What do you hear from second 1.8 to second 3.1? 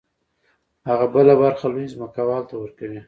ځمکوال ته ورکوي